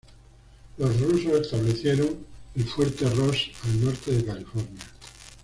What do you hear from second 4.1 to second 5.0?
de California.